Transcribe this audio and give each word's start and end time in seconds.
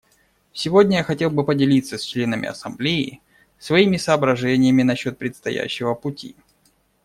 Сегодня 0.51 0.97
я 0.97 1.03
хотел 1.03 1.29
бы 1.29 1.45
поделиться 1.45 1.99
с 1.99 2.01
членами 2.01 2.47
Ассамблеи 2.47 3.21
своими 3.59 3.97
соображениями 3.97 4.81
насчет 4.81 5.19
предстоящего 5.19 5.93
пути. 5.93 6.35